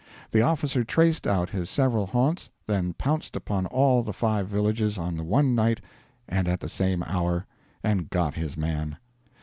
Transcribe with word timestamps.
The 0.31 0.41
officer 0.41 0.83
traced 0.83 1.27
out 1.27 1.51
his 1.51 1.69
several 1.69 2.07
haunts, 2.07 2.49
then 2.65 2.93
pounced 2.93 3.35
upon 3.35 3.67
all 3.67 4.01
the 4.01 4.11
five 4.13 4.47
villages 4.47 4.97
on 4.97 5.15
the 5.15 5.23
one 5.23 5.53
night 5.53 5.79
and 6.27 6.47
at 6.47 6.59
the 6.59 6.69
same 6.69 7.03
hour, 7.03 7.45
and 7.83 8.09
got 8.09 8.33
his 8.33 8.57
man. 8.57 8.97